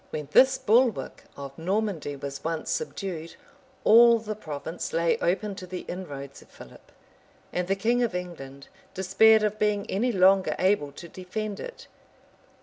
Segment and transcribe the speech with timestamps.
[0.09, 3.35] ]When this bulwark of Normandy was once subdued,
[3.83, 6.91] all the province lay open to the inroads of Philip;
[7.53, 11.85] and the king of England despaired of being any longer able to defend it.